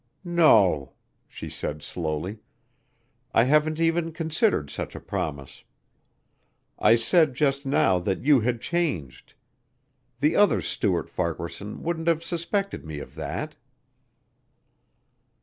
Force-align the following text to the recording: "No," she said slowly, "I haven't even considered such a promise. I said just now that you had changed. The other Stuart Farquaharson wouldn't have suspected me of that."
"No," 0.25 0.93
she 1.27 1.47
said 1.47 1.83
slowly, 1.83 2.39
"I 3.35 3.43
haven't 3.43 3.79
even 3.79 4.11
considered 4.13 4.71
such 4.71 4.95
a 4.95 4.99
promise. 4.99 5.63
I 6.79 6.95
said 6.95 7.35
just 7.35 7.67
now 7.67 7.99
that 7.99 8.23
you 8.25 8.39
had 8.39 8.61
changed. 8.61 9.35
The 10.19 10.35
other 10.35 10.59
Stuart 10.59 11.07
Farquaharson 11.07 11.83
wouldn't 11.83 12.07
have 12.07 12.23
suspected 12.23 12.83
me 12.83 12.97
of 12.97 13.13
that." 13.13 13.55